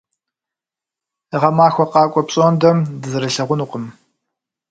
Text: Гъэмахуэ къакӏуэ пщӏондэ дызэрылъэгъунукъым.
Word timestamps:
Гъэмахуэ 1.41 1.85
къакӏуэ 1.91 2.21
пщӏондэ 2.27 2.69
дызэрылъэгъунукъым. 3.01 3.85